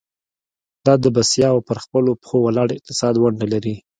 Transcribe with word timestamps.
دا 0.85 0.93
د 1.03 1.05
بسیا 1.15 1.47
او 1.53 1.59
پر 1.67 1.77
خپلو 1.83 2.11
پخو 2.21 2.37
ولاړ 2.43 2.67
اقتصاد 2.71 3.13
ونډه 3.17 3.47
لري. 3.53 3.75